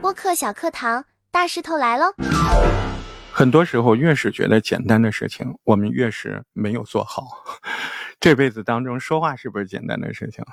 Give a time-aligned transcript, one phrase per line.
[0.00, 2.12] 播客小课堂，大石头来喽！
[3.32, 7.44] 很多时候，越是觉得简单的事情，我们越是没有做好。
[8.20, 10.44] 这辈子当中，说话是不是简单的事情？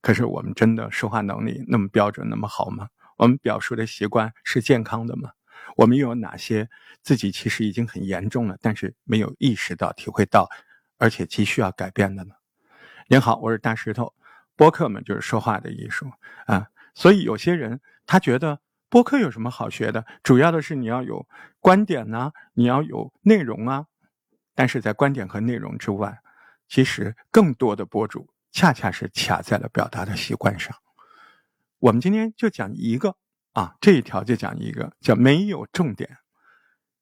[0.00, 2.88] 可是我们真的说话能力那么标准、那么好吗？
[3.16, 5.30] 我们表述的习惯是健康的吗？
[5.76, 6.68] 我们又有哪些
[7.02, 10.48] 自己其实已经很严重了，但是没有意识到、体会到，
[10.98, 12.34] 而且急需要改变的呢？
[13.08, 14.14] 您好，我是大石头。
[14.58, 16.10] 播客们就是说话的艺术
[16.46, 18.58] 啊，所以有些人他觉得
[18.88, 20.04] 播客有什么好学的？
[20.24, 21.28] 主要的是你要有
[21.60, 23.86] 观点呐，你要有内容啊。
[24.56, 26.18] 但是在观点和内容之外，
[26.68, 28.28] 其实更多的博主。
[28.50, 30.74] 恰恰是卡在了表达的习惯上。
[31.78, 33.14] 我们今天就讲一个
[33.52, 36.18] 啊，这一条就讲一个，叫没有重点。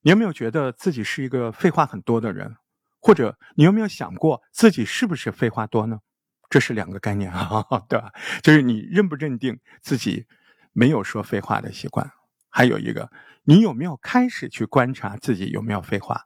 [0.03, 2.57] 你有没有觉得自己是一个废话很多的人？
[3.01, 6.01] 或者你有没有想过自己是不是废话多呢？
[6.49, 8.13] 这是两个概念啊， 对吧？
[8.43, 10.27] 就是你认不认定自己
[10.73, 12.11] 没有说废话的习惯？
[12.49, 13.11] 还有一个，
[13.45, 16.23] 你有没有开始去观察自己有没有废话？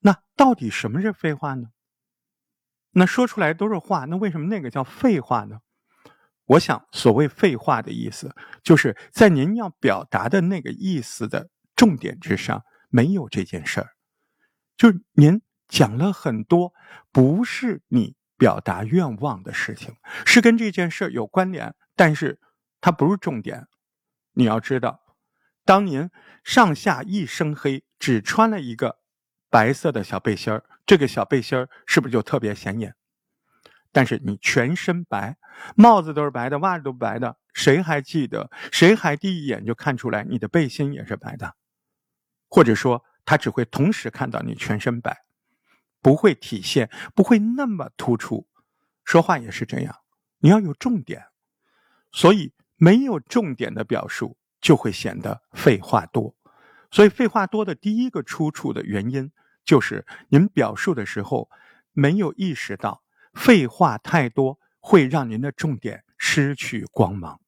[0.00, 1.68] 那到底什么是废话呢？
[2.92, 5.58] 那说出来都是话，那为什么那个叫废话呢？
[6.44, 13.90] 我想，所谓废话的意思，就是在您要表达的那个意思的重点之上，没有这件事儿，
[14.76, 16.72] 就是您讲了很多
[17.10, 22.40] 不是你表达愿望的事情，是跟这件事有关联，但是
[22.80, 23.66] 它不是重点。
[24.32, 25.00] 你要知道，
[25.64, 26.10] 当您
[26.44, 28.98] 上下一身黑，只穿了一个。
[29.48, 32.94] 白色的小背心儿，这个小背心儿是不是就特别显眼？
[33.92, 35.38] 但是你全身白，
[35.76, 38.50] 帽子都是白的，袜子都白的，谁还记得？
[38.70, 41.54] 谁还第一眼就看出来你的背心也是白的？
[42.48, 45.16] 或者说，他只会同时看到你全身白，
[46.06, 48.46] 不会体现，不会那么突出。
[49.04, 50.02] 说话也是这样，
[50.38, 51.26] 你要有重点，
[52.12, 56.36] 所以没有重点的表述就会显得废话多。
[56.92, 59.32] 所以废话多的第一个出处的原因，
[59.64, 61.50] 就是您表述的时候
[61.90, 63.02] 没有意识到
[63.34, 67.40] 废话太多会让您的重点失去光芒。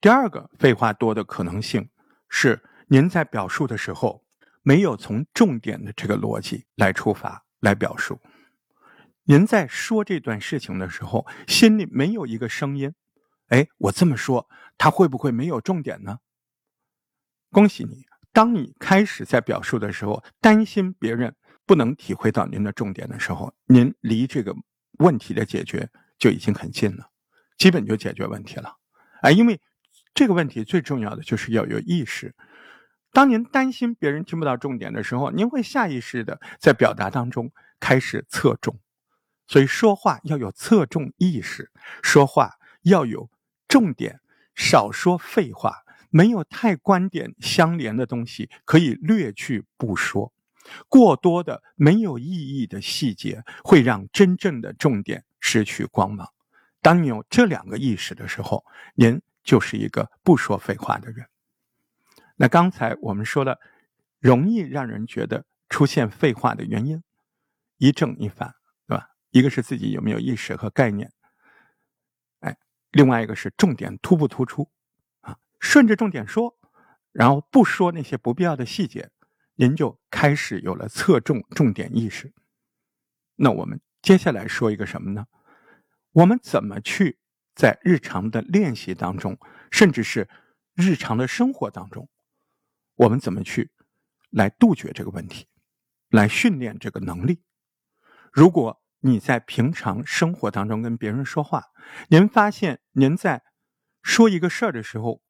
[0.00, 1.90] 第二个废话多的可能性
[2.28, 4.24] 是您在表述的时候
[4.62, 8.20] 没有从重点的这个逻辑来出发来表述。
[9.24, 12.92] 您在说这段事情的时候，心里没有一个声音，
[13.48, 16.18] 哎，我这么说，他会不会没有重点呢？
[17.50, 18.04] 恭喜你。
[18.32, 21.34] 当你开始在表述的时候，担心别人
[21.66, 24.54] 不能体会到您的重点的时候，您离这个
[24.98, 25.88] 问题的解决
[26.18, 27.10] 就已经很近了，
[27.58, 28.76] 基本就解决问题了。
[29.22, 29.60] 哎，因为
[30.14, 32.34] 这个问题最重要的就是要有意识。
[33.12, 38.78] 当您担心别人听不到重点的时候，您会下意识的在表达当中开始侧重，
[39.46, 41.70] 所以说话要有侧重意识，
[42.02, 43.28] 说话要有
[43.68, 44.20] 重点，
[44.54, 45.74] 少说废话。
[46.12, 50.32] 没有太观点相连的东西，可以略去不说。
[50.88, 56.28] 过多的没有意义的细节，会让真正的重点失去光芒。
[56.82, 58.64] 当你有这两个意识的时候，
[58.96, 61.24] 您就是一个不说废话的人。
[62.40, 63.60] 那刚才我们说了，
[64.18, 67.02] 容易让人觉得出现废话的原因，
[67.76, 68.54] 一正一反，
[68.86, 69.10] 对吧？
[69.28, 71.12] 一个是自己有没有意识和概念，
[72.38, 72.56] 哎，
[72.92, 74.70] 另外一个是重点突不突出
[75.20, 75.36] 啊。
[75.58, 76.56] 顺着重点说，
[77.12, 79.10] 然后不说那些不必要的细节，
[79.56, 82.32] 您就开始有了侧重重点意识。
[83.36, 85.26] 那我们接下来说一个什么呢？
[86.12, 87.18] 我们怎么去
[87.54, 89.38] 在日常的练习当中，
[89.70, 90.26] 甚至是
[90.74, 92.08] 日常的生活当中，
[93.00, 93.70] 我们怎么去
[94.28, 95.46] 来杜绝这个问题，
[96.10, 97.42] 来训练这个能力？
[98.30, 101.68] 如果你在平常生活当中跟别人说话，
[102.10, 103.42] 您发现您在
[104.02, 105.22] 说一个事儿的时候，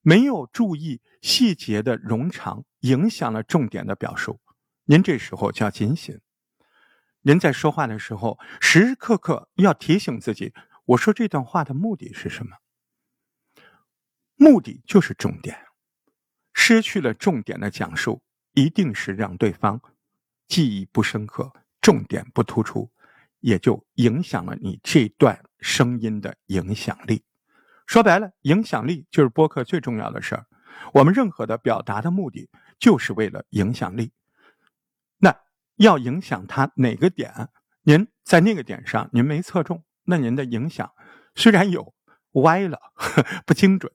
[0.00, 4.40] 没有注意细节的冗长，影响了重点的表述。
[4.86, 6.20] 您这时候就要警醒。
[7.20, 10.52] 您在说话的时候，时时刻刻要提醒自己：
[10.86, 12.56] 我说这段话的目的是什么？
[14.34, 15.56] 目的就是重点。
[16.64, 18.22] 失去了重点的讲述，
[18.52, 19.80] 一定是让对方
[20.46, 22.88] 记忆不深刻，重点不突出，
[23.40, 27.24] 也就影响了你这段声音的影响力。
[27.84, 30.46] 说白了，影响力就是播客最重要的事儿。
[30.92, 32.48] 我们任何的表达的目的，
[32.78, 34.12] 就是为了影响力。
[35.18, 35.36] 那
[35.78, 37.48] 要影响他哪个点？
[37.82, 40.92] 您在那个点上您没侧重，那您的影响
[41.34, 41.92] 虽然有
[42.34, 42.78] 歪了，
[43.44, 43.92] 不精准。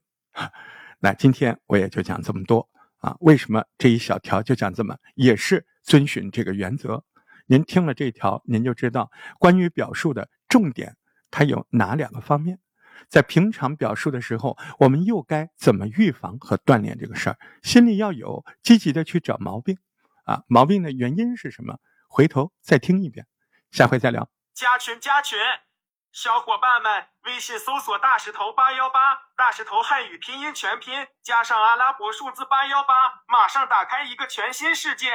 [0.99, 2.67] 那今天我也就讲这么多
[2.97, 3.15] 啊。
[3.19, 4.97] 为什么这一小条就讲这么？
[5.15, 7.03] 也是遵循这个原则。
[7.45, 10.97] 您听了这条，您就知道关于表述的重点
[11.31, 12.59] 它有哪两个方面？
[13.09, 17.37] 在平常表述的时候，我们又该怎么预防和锻炼这个事儿？
[17.61, 19.77] 心里要有积极的去找毛病，
[20.25, 21.77] 啊，毛病的原因是什么？
[22.09, 23.27] 回头再听一遍，
[23.69, 24.29] 下回再聊。
[24.53, 25.37] 加群加群，
[26.19, 35.13] 小伙伴们，微信搜索大石头八幺八，大石头汉语拼音全拼加上阿拉伯数字八幺八，马上打开一个全新世界。